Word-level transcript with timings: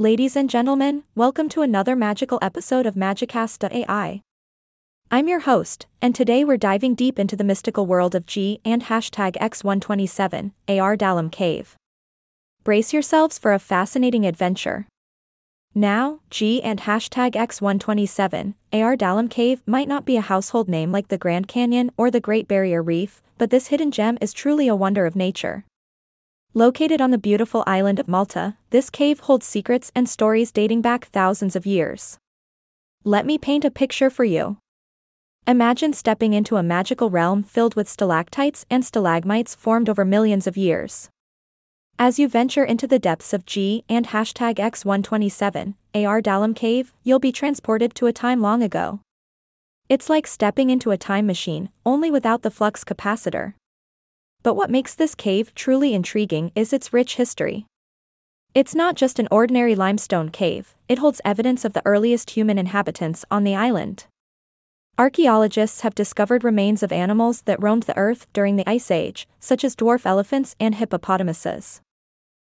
Ladies 0.00 0.34
and 0.34 0.48
gentlemen, 0.48 1.02
welcome 1.14 1.50
to 1.50 1.60
another 1.60 1.94
magical 1.94 2.38
episode 2.40 2.86
of 2.86 2.94
Magicast.ai. 2.94 4.22
I'm 5.10 5.28
your 5.28 5.40
host, 5.40 5.88
and 6.00 6.14
today 6.14 6.42
we're 6.42 6.56
diving 6.56 6.94
deep 6.94 7.18
into 7.18 7.36
the 7.36 7.44
mystical 7.44 7.84
world 7.84 8.14
of 8.14 8.24
G 8.24 8.62
and 8.64 8.84
hashtag 8.84 9.32
X127, 9.36 10.52
AR 10.68 10.96
Dalam 10.96 11.30
Cave. 11.30 11.76
Brace 12.64 12.94
yourselves 12.94 13.36
for 13.38 13.52
a 13.52 13.58
fascinating 13.58 14.24
adventure. 14.24 14.86
Now, 15.74 16.20
G 16.30 16.62
and 16.62 16.80
hashtag 16.80 17.32
X127, 17.32 18.54
AR 18.72 18.96
Dalam 18.96 19.28
Cave 19.28 19.60
might 19.66 19.86
not 19.86 20.06
be 20.06 20.16
a 20.16 20.22
household 20.22 20.66
name 20.66 20.90
like 20.90 21.08
the 21.08 21.18
Grand 21.18 21.46
Canyon 21.46 21.90
or 21.98 22.10
the 22.10 22.20
Great 22.20 22.48
Barrier 22.48 22.82
Reef, 22.82 23.20
but 23.36 23.50
this 23.50 23.66
hidden 23.66 23.90
gem 23.90 24.16
is 24.22 24.32
truly 24.32 24.66
a 24.66 24.74
wonder 24.74 25.04
of 25.04 25.14
nature. 25.14 25.66
Located 26.54 27.00
on 27.00 27.12
the 27.12 27.18
beautiful 27.18 27.62
island 27.64 28.00
of 28.00 28.08
Malta, 28.08 28.56
this 28.70 28.90
cave 28.90 29.20
holds 29.20 29.46
secrets 29.46 29.92
and 29.94 30.08
stories 30.08 30.50
dating 30.50 30.82
back 30.82 31.04
thousands 31.04 31.54
of 31.54 31.64
years. 31.64 32.18
Let 33.04 33.24
me 33.24 33.38
paint 33.38 33.64
a 33.64 33.70
picture 33.70 34.10
for 34.10 34.24
you. 34.24 34.58
Imagine 35.46 35.92
stepping 35.92 36.32
into 36.32 36.56
a 36.56 36.62
magical 36.64 37.08
realm 37.08 37.44
filled 37.44 37.76
with 37.76 37.88
stalactites 37.88 38.66
and 38.68 38.84
stalagmites 38.84 39.54
formed 39.54 39.88
over 39.88 40.04
millions 40.04 40.48
of 40.48 40.56
years. 40.56 41.08
As 42.00 42.18
you 42.18 42.28
venture 42.28 42.64
into 42.64 42.88
the 42.88 42.98
depths 42.98 43.32
of 43.32 43.46
G 43.46 43.84
and 43.88 44.08
hashtag 44.08 44.56
X127, 44.56 45.74
AR 45.94 46.20
Dalam 46.20 46.56
Cave, 46.56 46.92
you'll 47.04 47.20
be 47.20 47.30
transported 47.30 47.94
to 47.94 48.06
a 48.06 48.12
time 48.12 48.40
long 48.40 48.60
ago. 48.60 48.98
It's 49.88 50.10
like 50.10 50.26
stepping 50.26 50.68
into 50.68 50.90
a 50.90 50.98
time 50.98 51.28
machine, 51.28 51.68
only 51.86 52.10
without 52.10 52.42
the 52.42 52.50
flux 52.50 52.82
capacitor. 52.82 53.54
But 54.42 54.54
what 54.54 54.70
makes 54.70 54.94
this 54.94 55.14
cave 55.14 55.54
truly 55.54 55.94
intriguing 55.94 56.52
is 56.54 56.72
its 56.72 56.92
rich 56.92 57.16
history. 57.16 57.66
It's 58.54 58.74
not 58.74 58.96
just 58.96 59.18
an 59.18 59.28
ordinary 59.30 59.74
limestone 59.74 60.30
cave, 60.30 60.74
it 60.88 60.98
holds 60.98 61.20
evidence 61.24 61.64
of 61.64 61.72
the 61.72 61.82
earliest 61.84 62.30
human 62.30 62.58
inhabitants 62.58 63.24
on 63.30 63.44
the 63.44 63.54
island. 63.54 64.06
Archaeologists 64.98 65.82
have 65.82 65.94
discovered 65.94 66.42
remains 66.42 66.82
of 66.82 66.92
animals 66.92 67.42
that 67.42 67.62
roamed 67.62 67.84
the 67.84 67.96
earth 67.96 68.26
during 68.32 68.56
the 68.56 68.68
Ice 68.68 68.90
Age, 68.90 69.28
such 69.38 69.62
as 69.64 69.76
dwarf 69.76 70.04
elephants 70.04 70.56
and 70.58 70.74
hippopotamuses. 70.74 71.80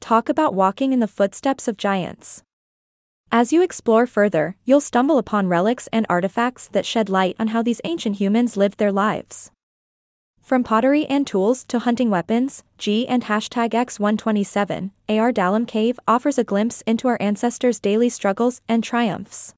Talk 0.00 0.28
about 0.28 0.54
walking 0.54 0.92
in 0.92 1.00
the 1.00 1.08
footsteps 1.08 1.68
of 1.68 1.76
giants. 1.76 2.42
As 3.30 3.52
you 3.52 3.62
explore 3.62 4.06
further, 4.06 4.56
you'll 4.64 4.80
stumble 4.80 5.18
upon 5.18 5.48
relics 5.48 5.88
and 5.92 6.06
artifacts 6.08 6.68
that 6.68 6.86
shed 6.86 7.08
light 7.08 7.34
on 7.38 7.48
how 7.48 7.62
these 7.62 7.80
ancient 7.84 8.16
humans 8.16 8.56
lived 8.56 8.78
their 8.78 8.92
lives. 8.92 9.50
From 10.42 10.64
pottery 10.64 11.06
and 11.06 11.24
tools 11.24 11.64
to 11.68 11.78
hunting 11.78 12.10
weapons, 12.10 12.64
G 12.76 13.06
and 13.06 13.24
hashtag 13.24 13.70
X127, 13.70 14.90
AR 15.08 15.32
Dalam 15.32 15.68
Cave 15.68 16.00
offers 16.08 16.36
a 16.36 16.44
glimpse 16.44 16.82
into 16.82 17.06
our 17.06 17.16
ancestors' 17.20 17.78
daily 17.78 18.08
struggles 18.08 18.60
and 18.68 18.82
triumphs. 18.82 19.54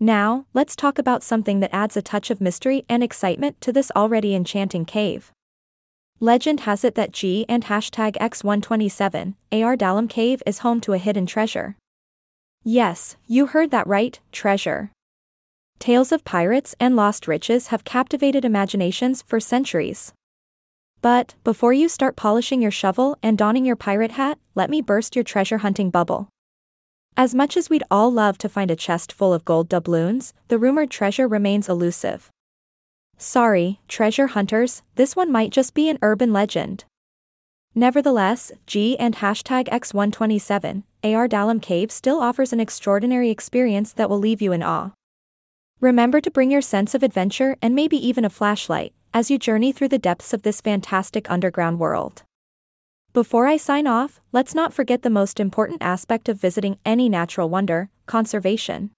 Now, 0.00 0.46
let's 0.54 0.74
talk 0.74 0.98
about 0.98 1.22
something 1.22 1.60
that 1.60 1.74
adds 1.74 1.98
a 1.98 2.02
touch 2.02 2.30
of 2.30 2.40
mystery 2.40 2.86
and 2.88 3.04
excitement 3.04 3.60
to 3.60 3.72
this 3.72 3.92
already 3.94 4.34
enchanting 4.34 4.86
cave. 4.86 5.32
Legend 6.18 6.60
has 6.60 6.82
it 6.82 6.94
that 6.94 7.12
G 7.12 7.44
and 7.46 7.64
hashtag 7.64 8.16
X127, 8.16 9.34
AR 9.52 9.76
Dalam 9.76 10.08
Cave 10.08 10.42
is 10.46 10.60
home 10.60 10.80
to 10.80 10.94
a 10.94 10.98
hidden 10.98 11.26
treasure. 11.26 11.76
Yes, 12.64 13.16
you 13.26 13.46
heard 13.46 13.70
that 13.70 13.86
right, 13.86 14.18
treasure. 14.32 14.92
Tales 15.80 16.12
of 16.12 16.24
pirates 16.24 16.76
and 16.78 16.94
lost 16.94 17.26
riches 17.26 17.68
have 17.68 17.84
captivated 17.84 18.44
imaginations 18.44 19.22
for 19.22 19.40
centuries. 19.40 20.12
But, 21.00 21.34
before 21.42 21.72
you 21.72 21.88
start 21.88 22.16
polishing 22.16 22.60
your 22.60 22.70
shovel 22.70 23.16
and 23.22 23.38
donning 23.38 23.64
your 23.64 23.76
pirate 23.76 24.10
hat, 24.10 24.38
let 24.54 24.68
me 24.68 24.82
burst 24.82 25.16
your 25.16 25.24
treasure 25.24 25.58
hunting 25.58 25.88
bubble. 25.88 26.28
As 27.16 27.34
much 27.34 27.56
as 27.56 27.70
we'd 27.70 27.82
all 27.90 28.12
love 28.12 28.36
to 28.38 28.48
find 28.50 28.70
a 28.70 28.76
chest 28.76 29.10
full 29.10 29.32
of 29.32 29.46
gold 29.46 29.70
doubloons, 29.70 30.34
the 30.48 30.58
rumored 30.58 30.90
treasure 30.90 31.26
remains 31.26 31.66
elusive. 31.66 32.28
Sorry, 33.16 33.80
treasure 33.88 34.26
hunters, 34.26 34.82
this 34.96 35.16
one 35.16 35.32
might 35.32 35.50
just 35.50 35.72
be 35.72 35.88
an 35.88 35.98
urban 36.02 36.30
legend. 36.30 36.84
Nevertheless, 37.74 38.52
G 38.66 38.98
and 38.98 39.16
hashtag 39.16 39.66
X127, 39.68 40.82
AR 41.04 41.26
Dalam 41.26 41.62
Cave 41.62 41.90
still 41.90 42.20
offers 42.20 42.52
an 42.52 42.60
extraordinary 42.60 43.30
experience 43.30 43.94
that 43.94 44.10
will 44.10 44.18
leave 44.18 44.42
you 44.42 44.52
in 44.52 44.62
awe. 44.62 44.90
Remember 45.80 46.20
to 46.20 46.30
bring 46.30 46.50
your 46.50 46.60
sense 46.60 46.94
of 46.94 47.02
adventure 47.02 47.56
and 47.62 47.74
maybe 47.74 47.96
even 47.96 48.22
a 48.26 48.30
flashlight 48.30 48.92
as 49.14 49.30
you 49.30 49.38
journey 49.38 49.72
through 49.72 49.88
the 49.88 49.98
depths 49.98 50.34
of 50.34 50.42
this 50.42 50.60
fantastic 50.60 51.30
underground 51.30 51.78
world. 51.78 52.22
Before 53.14 53.46
I 53.46 53.56
sign 53.56 53.86
off, 53.86 54.20
let's 54.30 54.54
not 54.54 54.74
forget 54.74 55.00
the 55.00 55.08
most 55.08 55.40
important 55.40 55.82
aspect 55.82 56.28
of 56.28 56.38
visiting 56.38 56.78
any 56.84 57.08
natural 57.08 57.48
wonder 57.48 57.88
conservation. 58.04 58.90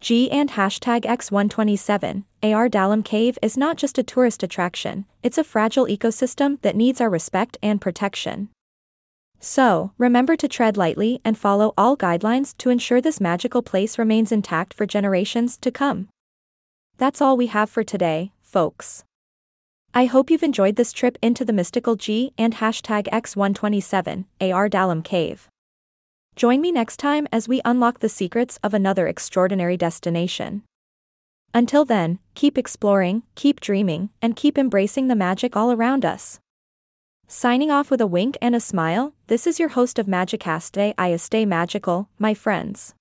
G 0.00 0.30
and 0.30 0.52
hashtag 0.52 1.02
X127, 1.02 2.24
AR 2.42 2.70
Dalam 2.70 3.04
Cave 3.04 3.38
is 3.42 3.58
not 3.58 3.76
just 3.76 3.98
a 3.98 4.02
tourist 4.02 4.42
attraction, 4.42 5.04
it's 5.22 5.36
a 5.36 5.44
fragile 5.44 5.84
ecosystem 5.84 6.60
that 6.62 6.76
needs 6.76 7.02
our 7.02 7.10
respect 7.10 7.58
and 7.62 7.78
protection. 7.78 8.48
So, 9.40 9.92
remember 9.96 10.36
to 10.36 10.46
tread 10.46 10.76
lightly 10.76 11.20
and 11.24 11.36
follow 11.36 11.72
all 11.76 11.96
guidelines 11.96 12.54
to 12.58 12.68
ensure 12.68 13.00
this 13.00 13.20
magical 13.20 13.62
place 13.62 13.98
remains 13.98 14.30
intact 14.30 14.74
for 14.74 14.84
generations 14.84 15.56
to 15.58 15.70
come. 15.70 16.08
That's 16.98 17.22
all 17.22 17.38
we 17.38 17.46
have 17.46 17.70
for 17.70 17.82
today, 17.82 18.32
folks. 18.42 19.02
I 19.94 20.04
hope 20.04 20.30
you've 20.30 20.42
enjoyed 20.42 20.76
this 20.76 20.92
trip 20.92 21.16
into 21.22 21.44
the 21.44 21.54
mystical 21.54 21.96
G 21.96 22.34
and 22.36 22.56
hashtag 22.56 23.08
X127, 23.08 24.26
AR 24.42 24.68
Dalam 24.68 25.02
Cave. 25.02 25.48
Join 26.36 26.60
me 26.60 26.70
next 26.70 26.98
time 26.98 27.26
as 27.32 27.48
we 27.48 27.62
unlock 27.64 28.00
the 28.00 28.08
secrets 28.10 28.58
of 28.62 28.74
another 28.74 29.06
extraordinary 29.08 29.78
destination. 29.78 30.62
Until 31.54 31.86
then, 31.86 32.18
keep 32.34 32.56
exploring, 32.56 33.22
keep 33.34 33.58
dreaming, 33.58 34.10
and 34.20 34.36
keep 34.36 34.58
embracing 34.58 35.08
the 35.08 35.16
magic 35.16 35.56
all 35.56 35.72
around 35.72 36.04
us. 36.04 36.38
Signing 37.32 37.70
off 37.70 37.92
with 37.92 38.00
a 38.00 38.08
wink 38.08 38.36
and 38.42 38.56
a 38.56 38.60
smile, 38.60 39.14
this 39.28 39.46
is 39.46 39.60
your 39.60 39.68
host 39.68 40.00
of 40.00 40.06
Magicast 40.06 40.72
Day. 40.72 40.94
I 40.98 41.14
stay 41.14 41.46
magical, 41.46 42.08
my 42.18 42.34
friends. 42.34 42.94